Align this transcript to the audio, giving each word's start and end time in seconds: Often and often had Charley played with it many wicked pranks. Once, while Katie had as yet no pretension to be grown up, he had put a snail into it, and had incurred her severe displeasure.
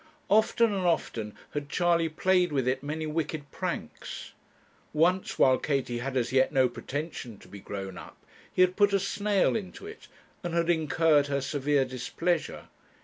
Often 0.31 0.73
and 0.73 0.83
often 0.87 1.35
had 1.51 1.69
Charley 1.69 2.09
played 2.09 2.51
with 2.51 2.67
it 2.67 2.81
many 2.81 3.05
wicked 3.05 3.51
pranks. 3.51 4.31
Once, 4.93 5.37
while 5.37 5.59
Katie 5.59 5.99
had 5.99 6.17
as 6.17 6.31
yet 6.31 6.51
no 6.51 6.67
pretension 6.67 7.37
to 7.37 7.47
be 7.47 7.59
grown 7.59 7.99
up, 7.99 8.17
he 8.51 8.63
had 8.63 8.75
put 8.75 8.93
a 8.93 8.99
snail 8.99 9.55
into 9.55 9.85
it, 9.85 10.07
and 10.43 10.55
had 10.55 10.71
incurred 10.71 11.27
her 11.27 11.39
severe 11.39 11.85
displeasure. 11.85 12.69